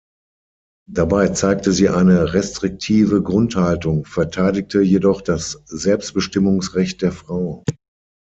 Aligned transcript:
Dabei 0.89 1.27
zeigte 1.27 1.71
sie 1.71 1.87
eine 1.87 2.33
restriktive 2.33 3.21
Grundhaltung, 3.21 4.03
verteidigte 4.05 4.81
jedoch 4.81 5.21
das 5.21 5.61
Selbstbestimmungsrecht 5.65 7.03
der 7.03 7.11
Frau. 7.11 7.63